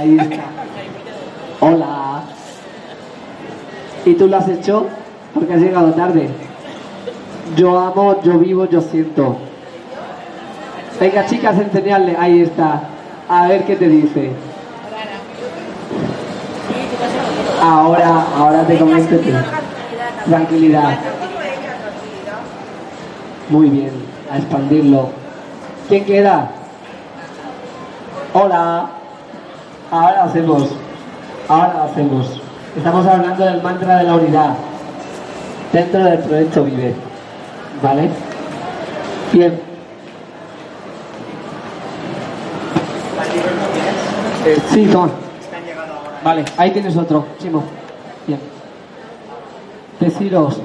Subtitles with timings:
[0.00, 0.44] Ahí está.
[1.60, 2.22] Hola.
[4.06, 4.86] ¿Y tú lo has hecho?
[5.34, 6.30] Porque has llegado tarde.
[7.54, 9.36] Yo amo, yo vivo, yo siento.
[10.98, 12.16] Venga, chicas, enseñarle.
[12.18, 12.80] Ahí está.
[13.28, 14.30] A ver qué te dice.
[17.60, 19.16] Ahora, ahora te comento.
[20.24, 20.98] Tranquilidad.
[23.50, 23.92] Muy bien,
[24.32, 25.10] a expandirlo.
[25.90, 26.52] ¿Quién queda?
[28.32, 28.99] Hola.
[29.90, 30.68] Ahora hacemos.
[31.48, 32.40] Ahora hacemos.
[32.76, 34.54] Estamos hablando del mantra de la unidad
[35.72, 36.94] dentro del proyecto Vive.
[37.82, 38.10] ¿Vale?
[39.32, 39.60] Bien.
[44.70, 45.10] Sí, toma.
[46.22, 47.62] Vale, ahí tienes otro, Chimo.
[48.26, 48.40] Bien.
[49.98, 50.58] Deciros,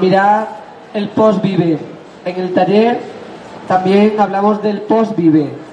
[0.00, 0.44] mirad
[0.92, 1.78] el post vive.
[2.24, 3.00] En el taller
[3.68, 5.63] también hablamos del post vive.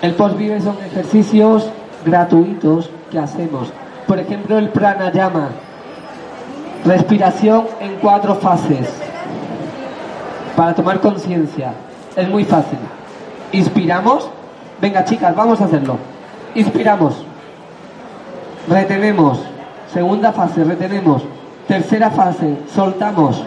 [0.00, 1.68] El post vive son ejercicios
[2.04, 3.72] gratuitos que hacemos.
[4.06, 5.48] Por ejemplo, el pranayama.
[6.84, 8.88] Respiración en cuatro fases.
[10.56, 11.72] Para tomar conciencia.
[12.14, 12.78] Es muy fácil.
[13.52, 14.30] Inspiramos.
[14.80, 15.96] Venga, chicas, vamos a hacerlo.
[16.54, 17.24] Inspiramos.
[18.68, 19.40] Retenemos.
[19.92, 21.22] Segunda fase, retenemos.
[21.66, 23.42] Tercera fase, soltamos.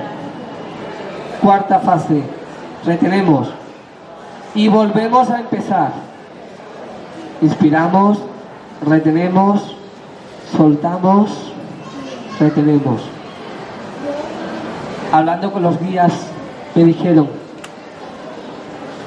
[1.42, 2.24] Cuarta fase,
[2.86, 3.50] retenemos.
[4.54, 6.11] Y volvemos a empezar.
[7.42, 8.20] Inspiramos,
[8.86, 9.76] retenemos,
[10.56, 11.52] soltamos,
[12.40, 13.02] retenemos.
[15.12, 16.14] Hablando con los guías,
[16.76, 17.28] me dijeron,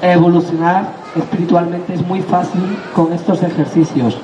[0.01, 4.17] evolucionar espiritualmente es muy fácil con estos ejercicios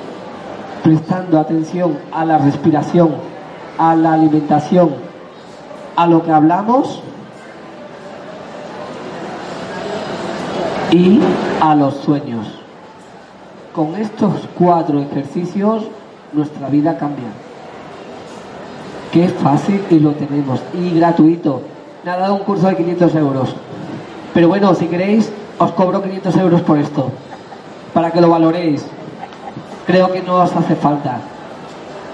[0.82, 3.14] prestando atención a la respiración,
[3.78, 4.90] a la alimentación,
[5.96, 7.00] a lo que hablamos
[10.90, 11.20] y
[11.60, 12.61] a los sueños.
[13.74, 15.84] Con estos cuatro ejercicios
[16.32, 17.28] nuestra vida cambia.
[19.12, 20.60] Qué fácil y lo tenemos.
[20.74, 21.62] Y gratuito.
[22.04, 23.54] Me ha dado un curso de 500 euros.
[24.34, 27.10] Pero bueno, si queréis, os cobro 500 euros por esto.
[27.92, 28.84] Para que lo valoréis
[29.86, 31.18] creo que no os hace falta.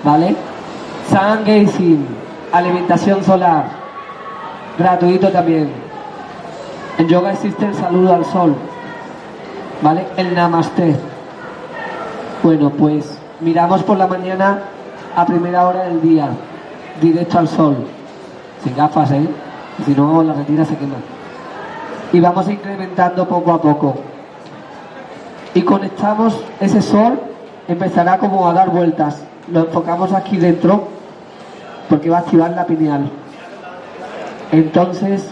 [0.05, 0.35] ¿Vale?
[1.09, 2.07] Sun Gazing,
[2.53, 3.65] alimentación solar,
[4.79, 5.71] gratuito también.
[6.99, 8.55] En yoga existe el saludo al sol,
[9.83, 10.07] ¿vale?
[10.17, 10.97] El namaste.
[12.49, 13.05] Bueno, pues
[13.41, 14.61] miramos por la mañana
[15.15, 16.31] a primera hora del día,
[16.99, 17.77] directo al sol,
[18.65, 19.29] sin gafas, ¿eh?
[19.85, 20.95] Si no, la retina se quema.
[22.11, 23.97] Y vamos incrementando poco a poco.
[25.53, 27.21] Y conectamos ese sol
[27.69, 29.23] empezará como a dar vueltas.
[29.53, 30.89] Lo enfocamos aquí dentro
[31.91, 33.11] porque va a activar la pineal.
[34.53, 35.29] Entonces,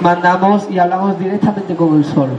[0.00, 2.30] mandamos y hablamos directamente con el sol.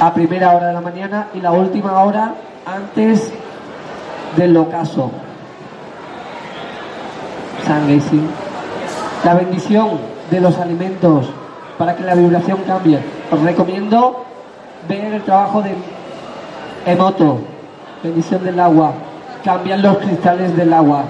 [0.00, 2.32] A primera hora de la mañana y la última hora
[2.64, 3.32] antes
[4.36, 5.10] del ocaso.
[7.66, 8.00] Sangre
[9.24, 9.98] La bendición
[10.30, 11.26] de los alimentos
[11.76, 13.00] para que la vibración cambie.
[13.32, 14.24] Os recomiendo
[14.88, 15.74] ver el trabajo de
[16.86, 17.40] Emoto,
[18.02, 18.92] bendición del agua,
[19.44, 21.04] cambian los cristales del agua.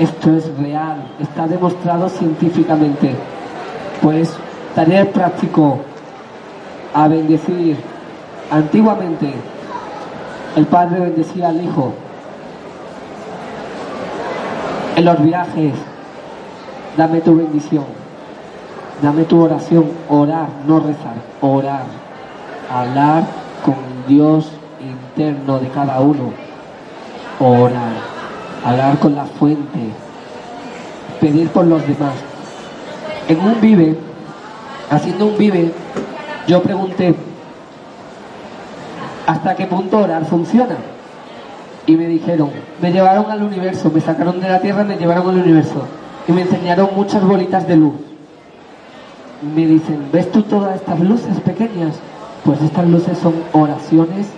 [0.00, 3.14] Esto es real, está demostrado científicamente.
[4.02, 4.34] Pues
[4.74, 5.78] taller práctico
[6.94, 7.91] a bendecir.
[8.52, 9.32] Antiguamente
[10.54, 11.92] el padre bendecía al hijo.
[14.94, 15.72] En los viajes,
[16.96, 17.86] dame tu bendición,
[19.02, 22.02] dame tu oración, orar, no rezar, orar
[22.72, 23.24] hablar
[23.64, 23.76] con
[24.08, 26.32] Dios interno de cada uno,
[27.38, 27.92] orar,
[28.64, 29.90] hablar con la fuente,
[31.20, 32.14] pedir por los demás.
[33.28, 33.96] En un vive,
[34.90, 35.72] haciendo un vive,
[36.46, 37.14] yo pregunté,
[39.26, 40.76] ¿hasta qué punto orar funciona?
[41.86, 42.50] Y me dijeron,
[42.80, 45.84] me llevaron al universo, me sacaron de la tierra me llevaron al universo.
[46.28, 47.94] Y me enseñaron muchas bolitas de luz.
[49.54, 51.96] Me dicen, ¿ves tú todas estas luces pequeñas?
[52.44, 54.28] Pues estas luces son oraciones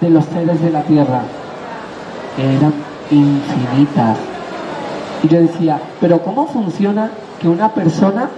[0.00, 1.22] de los seres de la tierra.
[2.38, 2.72] Eran
[3.10, 4.18] infinitas.
[5.24, 7.10] Y yo decía, pero ¿cómo funciona
[7.40, 8.30] que una persona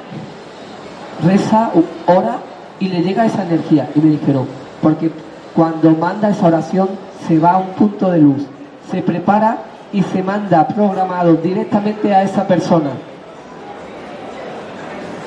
[1.22, 1.70] reza,
[2.06, 2.38] ora
[2.80, 3.90] y le llega esa energía?
[3.94, 4.46] Y me dijeron,
[4.82, 5.10] porque
[5.54, 6.88] cuando manda esa oración
[7.26, 8.46] se va a un punto de luz,
[8.90, 9.58] se prepara
[9.92, 12.90] y se manda programado directamente a esa persona.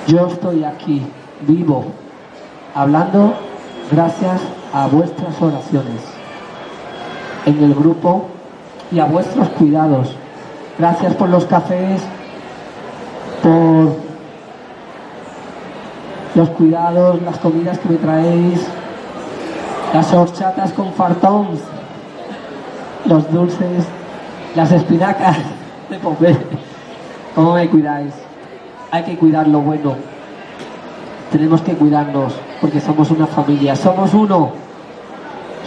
[0.08, 1.02] Yo estoy aquí,
[1.42, 1.86] vivo,
[2.76, 3.34] hablando
[3.92, 4.42] gracias
[4.74, 6.02] a vuestras oraciones
[7.46, 8.28] en el grupo
[8.92, 10.14] y a vuestros cuidados.
[10.78, 12.02] Gracias por los cafés,
[13.42, 13.96] por
[16.36, 18.68] los cuidados, las comidas que me traéis,
[19.94, 21.60] las horchatas con fartons,
[23.06, 23.86] los dulces,
[24.56, 25.38] las espinacas
[25.90, 26.38] de Popeye.
[27.36, 28.14] ¿Cómo me cuidáis?
[28.92, 29.96] Hay que cuidar lo bueno.
[31.32, 34.52] Tenemos que cuidarnos porque somos una familia, somos uno.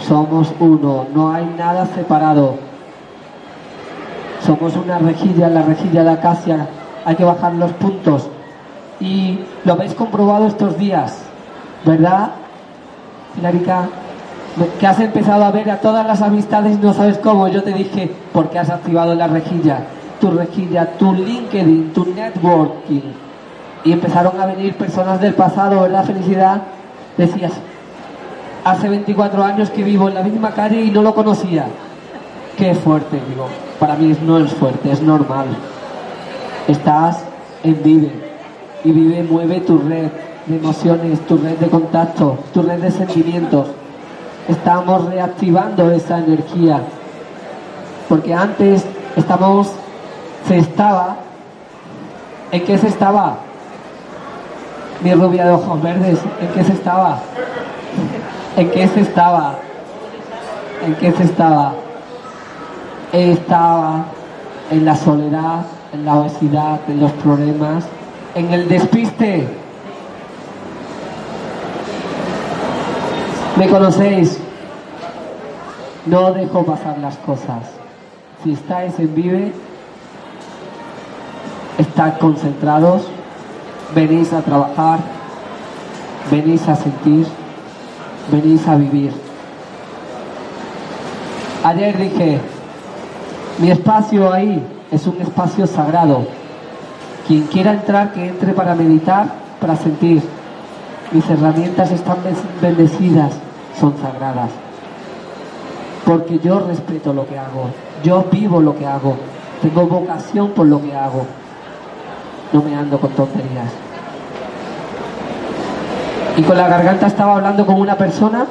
[0.07, 2.55] Somos uno, no hay nada separado.
[4.43, 6.67] Somos una rejilla, la rejilla de acacia.
[7.05, 8.27] Hay que bajar los puntos.
[8.99, 11.19] Y lo habéis comprobado estos días,
[11.85, 12.31] ¿verdad?
[13.37, 13.87] Hilarica,
[14.79, 17.47] que has empezado a ver a todas las amistades no sabes cómo.
[17.47, 19.79] Yo te dije, porque has activado la rejilla,
[20.19, 23.01] tu rejilla, tu LinkedIn, tu networking.
[23.83, 26.05] Y empezaron a venir personas del pasado, ¿verdad?
[26.05, 26.61] Felicidad.
[27.17, 27.53] Decías,
[28.63, 31.65] hace 24 años que vivo en la misma calle y no lo conocía.
[32.57, 33.47] Qué fuerte, digo.
[33.79, 35.47] Para mí no es fuerte, es normal.
[36.67, 37.23] Estás
[37.63, 38.11] en Vive.
[38.83, 40.09] Y Vive mueve tu red
[40.45, 43.67] de emociones, tu red de contacto, tu red de sentimientos.
[44.47, 46.81] Estamos reactivando esa energía.
[48.09, 48.85] Porque antes
[49.15, 49.71] estamos,
[50.47, 51.17] se estaba,
[52.51, 53.37] ¿en qué se estaba?
[55.03, 57.19] Mi rubia de ojos verdes, ¿en qué se estaba?
[58.57, 59.55] ¿En qué se estaba?
[60.85, 61.73] ¿En qué se estaba?
[63.13, 64.05] Estaba
[64.71, 67.85] en la soledad, en la obesidad, en los problemas,
[68.35, 69.47] en el despiste.
[73.61, 74.39] ¿Me conocéis?
[76.07, 77.69] No dejo pasar las cosas.
[78.43, 79.53] Si estáis en vive,
[81.77, 83.03] estad concentrados,
[83.93, 84.97] venís a trabajar,
[86.31, 87.27] venís a sentir
[88.31, 89.13] venís a vivir.
[91.63, 92.39] Ayer dije,
[93.59, 94.59] mi espacio ahí
[94.89, 96.25] es un espacio sagrado.
[97.27, 99.27] Quien quiera entrar, que entre para meditar,
[99.59, 100.23] para sentir.
[101.11, 102.17] Mis herramientas están
[102.59, 103.33] bendecidas,
[103.79, 104.49] son sagradas.
[106.05, 107.69] Porque yo respeto lo que hago,
[108.03, 109.15] yo vivo lo que hago,
[109.61, 111.25] tengo vocación por lo que hago.
[112.51, 113.71] No me ando con tonterías
[116.37, 118.45] y con la garganta estaba hablando con una persona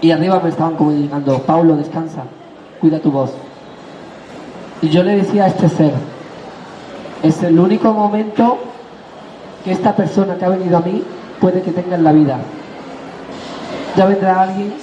[0.00, 2.22] y arriba me estaban comunicando, Paulo, descansa,
[2.80, 3.32] cuida tu voz.
[4.80, 5.92] Y yo le decía a este ser,
[7.22, 8.58] es el único momento
[9.64, 11.02] que esta persona que ha venido a mí
[11.40, 12.38] puede que tenga en la vida.
[13.98, 14.74] Ya vendrá alguien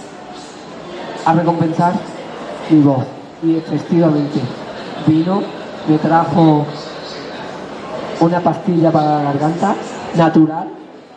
[1.24, 1.94] a recompensar
[2.70, 3.06] mi voz.
[3.42, 4.42] Y efectivamente,
[5.08, 5.42] vino,
[5.88, 6.66] me trajo
[8.20, 9.74] una pastilla para la garganta
[10.18, 10.68] natural,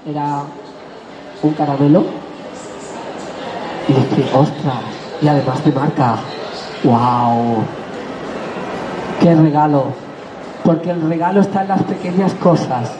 [0.06, 0.42] era
[1.42, 2.04] un caramelo.
[3.88, 4.76] Y dije, ostras,
[5.20, 6.18] y además de marca,
[6.84, 7.64] wow,
[9.20, 9.86] qué regalo,
[10.62, 12.92] porque el regalo está en las pequeñas cosas,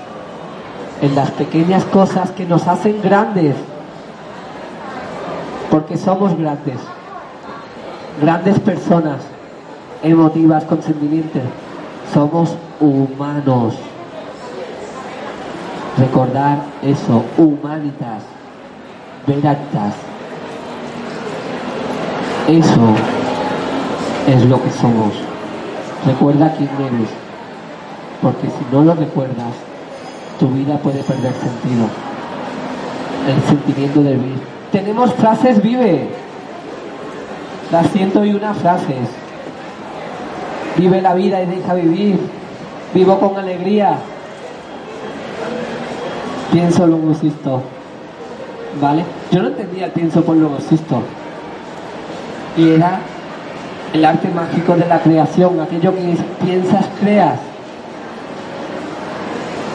[1.00, 3.55] en las pequeñas cosas que nos hacen grandes,
[5.70, 6.79] porque somos grandes,
[8.20, 9.20] grandes personas,
[10.03, 11.43] emotivas, con sentimientos,
[12.12, 13.75] somos humanos.
[15.99, 18.23] Recordar eso, humanitas,
[19.26, 19.94] veritas.
[22.47, 22.94] Eso
[24.26, 25.12] es lo que somos.
[26.06, 27.11] Recuerda quién eres,
[28.23, 29.55] porque si no lo recuerdas,
[30.38, 31.88] tu vida puede perder sentido.
[33.26, 34.58] El sentimiento de vivir.
[34.73, 36.09] Tenemos frases vive.
[37.73, 39.09] Las ciento y una frases.
[40.76, 42.19] Vive la vida y deja vivir.
[42.95, 43.99] Vivo con alegría
[46.52, 47.62] pienso luego existo.
[48.81, 49.04] ¿Vale?
[49.31, 51.02] Yo no entendía pienso por luego existo.
[52.57, 53.00] Y era
[53.93, 57.38] el arte mágico de la creación, aquello que piensas, creas.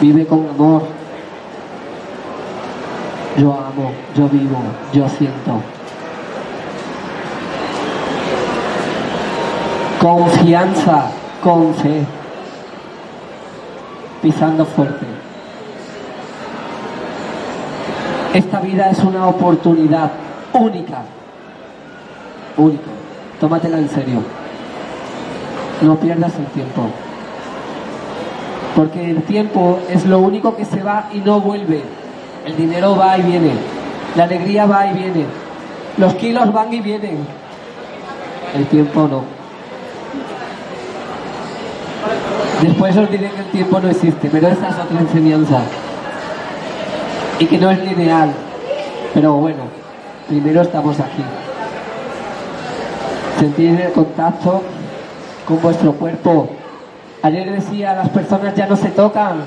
[0.00, 0.82] Vive con amor.
[3.36, 4.62] Yo amo, yo vivo,
[4.92, 5.60] yo siento.
[10.00, 11.10] Confianza,
[11.42, 12.04] con fe.
[14.22, 15.06] Pisando fuerte.
[18.34, 20.12] Esta vida es una oportunidad
[20.52, 21.02] única.
[22.56, 22.90] Única.
[23.40, 24.22] Tómatela en serio.
[25.82, 26.82] No pierdas el tiempo.
[28.76, 31.82] Porque el tiempo es lo único que se va y no vuelve.
[32.44, 33.52] El dinero va y viene.
[34.16, 35.26] La alegría va y viene.
[35.96, 37.18] Los kilos van y vienen.
[38.54, 39.22] El tiempo no.
[42.62, 45.60] Después os diré que el tiempo no existe, pero esa es otra enseñanza
[47.38, 48.30] y que no es lineal.
[49.12, 49.64] Pero bueno,
[50.28, 51.24] primero estamos aquí.
[53.38, 54.62] Sentir el contacto
[55.46, 56.48] con vuestro cuerpo.
[57.22, 59.44] Ayer decía, las personas ya no se tocan,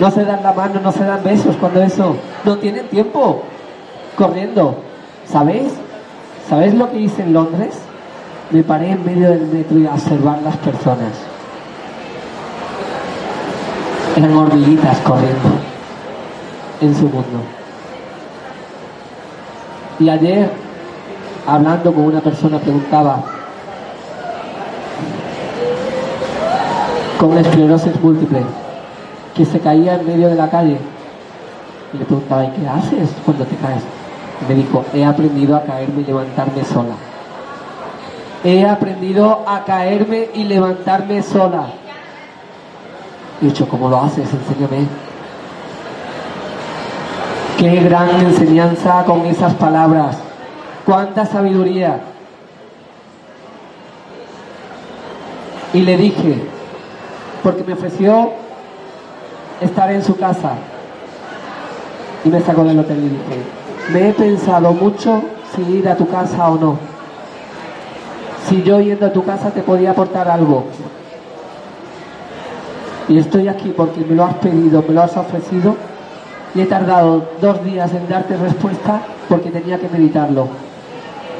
[0.00, 3.42] no se dan la mano, no se dan besos cuando eso, no tienen tiempo
[4.16, 4.76] corriendo.
[5.26, 5.72] ¿Sabéis?
[6.48, 7.74] ¿Sabéis lo que hice en Londres?
[8.50, 11.12] Me paré en medio del metro y a observar las personas.
[14.16, 15.48] Eran hormiguitas corriendo
[16.80, 17.42] en su mundo.
[20.00, 20.50] Y ayer,
[21.46, 23.22] hablando con una persona, preguntaba,
[27.18, 28.42] con esclerosis múltiple,
[29.38, 30.76] que se caía en medio de la calle.
[31.94, 33.82] Y le preguntaba, ¿y qué haces cuando te caes?
[34.48, 36.94] me dijo, he aprendido a caerme y levantarme sola.
[38.44, 41.66] He aprendido a caerme y levantarme sola.
[43.40, 44.28] He dicho, ¿cómo lo haces?
[44.32, 44.86] Enséñame.
[47.58, 50.18] Qué gran enseñanza con esas palabras.
[50.84, 52.00] Cuánta sabiduría.
[55.72, 56.42] Y le dije,
[57.42, 58.37] porque me ofreció
[59.60, 60.52] estar en su casa.
[62.24, 63.42] Y me sacó del hotel y dije,
[63.92, 65.22] me he pensado mucho
[65.54, 66.78] si ir a tu casa o no.
[68.48, 70.64] Si yo yendo a tu casa te podía aportar algo.
[73.08, 75.76] Y estoy aquí porque me lo has pedido, me lo has ofrecido.
[76.54, 80.48] Y he tardado dos días en darte respuesta porque tenía que meditarlo.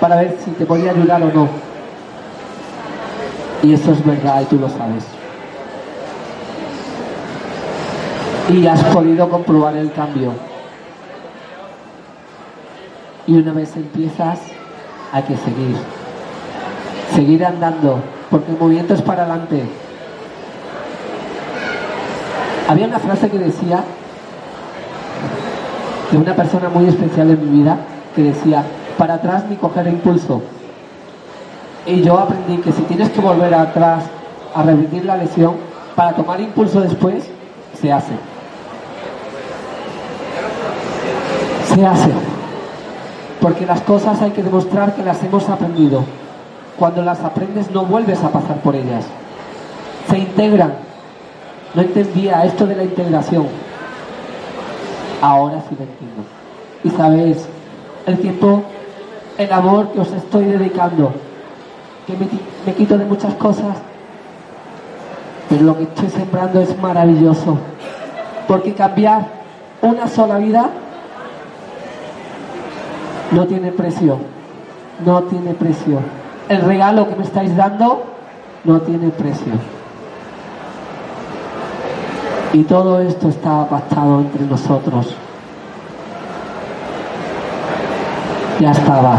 [0.00, 1.48] Para ver si te podía ayudar o no.
[3.62, 5.17] Y eso es verdad y tú lo sabes.
[8.48, 10.32] Y has podido comprobar el cambio.
[13.26, 14.40] Y una vez empiezas,
[15.12, 15.76] hay que seguir.
[17.14, 18.00] Seguir andando,
[18.30, 19.64] porque el movimiento es para adelante.
[22.68, 23.84] Había una frase que decía,
[26.10, 27.76] de una persona muy especial en mi vida,
[28.16, 28.64] que decía,
[28.96, 30.40] para atrás ni coger impulso.
[31.86, 34.04] Y yo aprendí que si tienes que volver atrás
[34.54, 35.54] a repetir la lesión,
[35.94, 37.24] para tomar impulso después,
[37.80, 38.12] se hace.
[41.84, 42.10] Hace.
[43.40, 46.02] Porque las cosas hay que demostrar que las hemos aprendido.
[46.78, 49.04] Cuando las aprendes no vuelves a pasar por ellas.
[50.08, 50.74] Se integran.
[51.74, 53.46] No entendía esto de la integración.
[55.20, 56.24] Ahora sí lo entiendo.
[56.84, 57.46] Y sabéis,
[58.06, 58.62] el tiempo,
[59.36, 61.12] el amor que os estoy dedicando,
[62.06, 62.16] que
[62.66, 63.76] me quito de muchas cosas,
[65.48, 67.58] pero lo que estoy sembrando es maravilloso.
[68.46, 69.26] Porque cambiar
[69.82, 70.70] una sola vida
[73.32, 74.18] no tiene precio,
[75.04, 76.00] no tiene precio.
[76.48, 78.04] El regalo que me estáis dando
[78.64, 79.52] no tiene precio.
[82.52, 85.14] Y todo esto está pactado entre nosotros.
[88.58, 89.18] Ya estaba.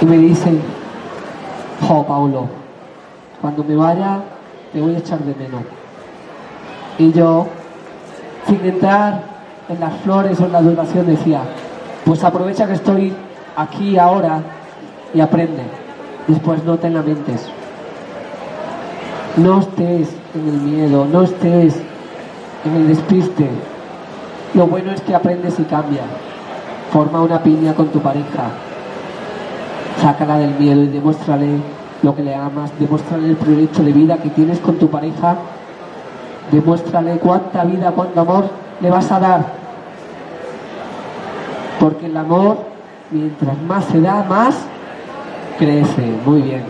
[0.00, 0.62] Y me dicen,
[1.88, 2.46] oh Paulo,
[3.40, 4.20] cuando me vaya
[4.72, 5.62] te voy a echar de menos.
[6.98, 7.46] Y yo,
[8.46, 9.22] sin entrar
[9.68, 11.40] en las flores o en la duración, decía,
[12.04, 13.12] pues aprovecha que estoy
[13.56, 14.40] aquí ahora
[15.14, 15.62] y aprende.
[16.26, 17.48] Después no te lamentes.
[19.36, 21.76] No estés en el miedo, no estés
[22.64, 23.48] en el despiste.
[24.54, 26.04] Lo bueno es que aprendes y cambias.
[26.92, 28.50] Forma una piña con tu pareja.
[30.00, 31.48] Sácala del miedo y demuéstrale
[32.02, 32.70] lo que le amas.
[32.78, 35.36] Demuéstrale el proyecto de vida que tienes con tu pareja.
[36.50, 38.44] Demuéstrale cuánta vida, cuánto amor
[38.80, 39.61] le vas a dar
[41.82, 42.58] porque el amor,
[43.10, 44.54] mientras más se da, más
[45.58, 46.12] crece.
[46.24, 46.62] Muy bien.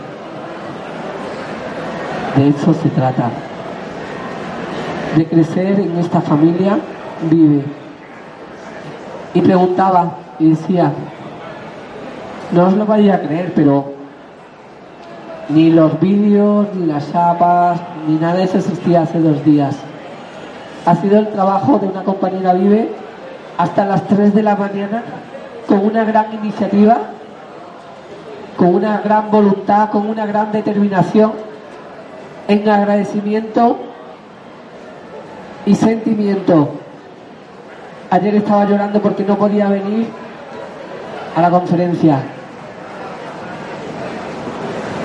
[2.35, 3.29] De eso se trata.
[5.15, 6.79] De crecer en esta familia,
[7.29, 7.63] vive.
[9.35, 10.91] Y preguntaba y decía,
[12.51, 13.93] no os lo vaya a creer, pero
[15.49, 19.75] ni los vídeos, ni las chapas, ni nada de eso existía hace dos días.
[20.87, 23.02] Ha sido el trabajo de una compañera Vive
[23.57, 25.03] hasta las 3 de la mañana
[25.67, 26.97] con una gran iniciativa,
[28.57, 31.33] con una gran voluntad, con una gran determinación,
[32.47, 33.77] en agradecimiento
[35.65, 36.69] y sentimiento.
[38.09, 40.07] Ayer estaba llorando porque no podía venir
[41.35, 42.19] a la conferencia.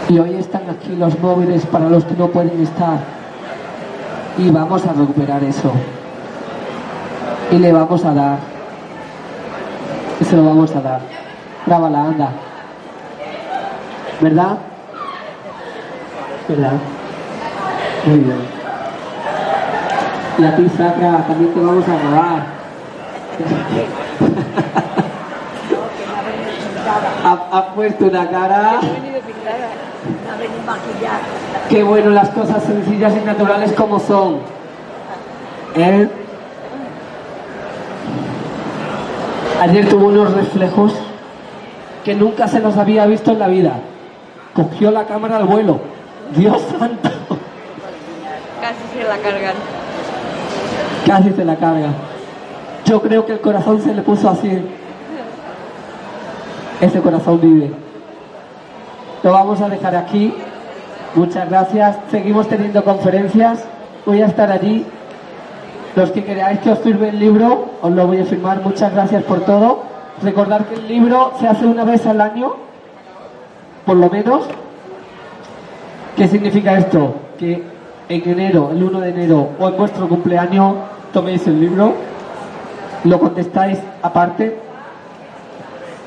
[0.08, 2.98] Y hoy están aquí los móviles para los que no pueden estar.
[4.36, 5.72] Y vamos a recuperar eso
[7.50, 8.38] y le vamos a dar.
[10.20, 11.00] Y se lo vamos a dar.
[11.66, 12.30] la anda.
[14.20, 14.58] ¿Verdad?
[16.48, 16.72] ¿Verdad?
[18.06, 18.40] Muy bien.
[20.38, 22.46] Y a ti, Sacra, también te vamos a grabar.
[27.24, 28.80] ha, ha, puesto una cara.
[31.68, 34.38] Qué bueno las cosas sencillas y naturales como son.
[35.74, 36.08] ¿Eh?
[39.60, 40.92] Ayer tuvo unos reflejos
[42.04, 43.72] que nunca se los había visto en la vida.
[44.54, 45.80] Cogió la cámara al vuelo.
[46.36, 47.10] Dios santo.
[48.60, 49.54] Casi se la cargan.
[51.06, 51.88] Casi se la carga.
[52.84, 54.62] Yo creo que el corazón se le puso así.
[56.80, 57.72] Ese corazón vive.
[59.24, 60.32] Lo vamos a dejar aquí.
[61.16, 61.96] Muchas gracias.
[62.12, 63.64] Seguimos teniendo conferencias.
[64.06, 64.86] Voy a estar allí.
[65.96, 68.62] Los que queráis que os firme el libro, os lo voy a firmar.
[68.62, 69.82] Muchas gracias por todo.
[70.22, 72.54] Recordar que el libro se hace una vez al año,
[73.86, 74.44] por lo menos.
[76.16, 77.14] ¿Qué significa esto?
[77.38, 77.62] Que
[78.08, 80.74] en enero, el 1 de enero o en vuestro cumpleaños,
[81.12, 81.94] toméis el libro,
[83.04, 84.58] lo contestáis aparte.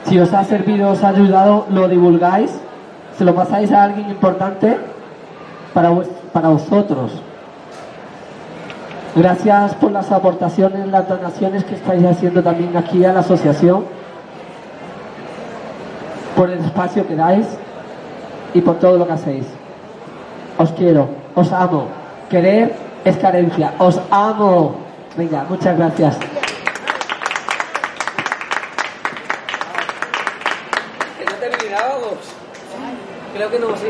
[0.05, 2.51] Si os ha servido, os ha ayudado, lo divulgáis,
[3.17, 4.77] se lo pasáis a alguien importante
[5.73, 5.91] para,
[6.33, 7.21] para vosotros.
[9.15, 13.83] Gracias por las aportaciones, las donaciones que estáis haciendo también aquí a la asociación,
[16.35, 17.45] por el espacio que dais
[18.53, 19.45] y por todo lo que hacéis.
[20.57, 21.87] Os quiero, os amo.
[22.29, 23.73] Querer es carencia.
[23.79, 24.75] Os amo.
[25.17, 26.17] Venga, muchas gracias.